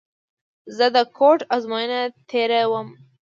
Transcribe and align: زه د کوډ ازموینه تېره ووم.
زه 0.75 0.85
د 0.95 0.97
کوډ 1.17 1.39
ازموینه 1.55 1.99
تېره 2.29 2.61
ووم. 2.67 2.89